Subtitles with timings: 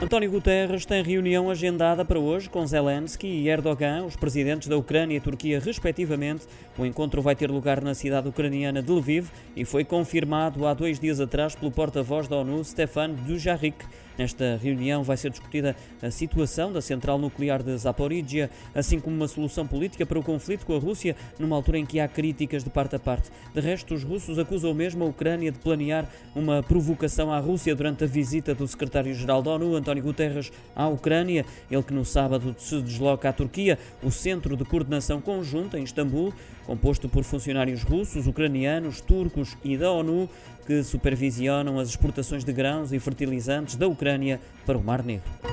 [0.00, 5.16] António Guterres tem reunião agendada para hoje com Zelensky e Erdogan, os presidentes da Ucrânia
[5.16, 6.46] e Turquia, respectivamente.
[6.78, 11.00] O encontro vai ter lugar na cidade ucraniana de Lviv e foi confirmado há dois
[11.00, 13.84] dias atrás pelo porta-voz da ONU, Stefan Dujarric.
[14.18, 19.28] Nesta reunião vai ser discutida a situação da central nuclear de Zaporizhia, assim como uma
[19.28, 22.70] solução política para o conflito com a Rússia, numa altura em que há críticas de
[22.70, 23.30] parte a parte.
[23.54, 28.02] De resto, os russos acusam mesmo a Ucrânia de planear uma provocação à Rússia durante
[28.02, 32.82] a visita do secretário-geral da ONU, António Guterres, à Ucrânia, ele que no sábado se
[32.82, 36.34] desloca à Turquia, o Centro de Coordenação Conjunta em Istambul,
[36.66, 40.28] composto por funcionários russos, ucranianos, turcos e da ONU,
[40.66, 44.07] que supervisionam as exportações de grãos e fertilizantes da Ucrânia
[44.64, 45.47] para o Mar Negro.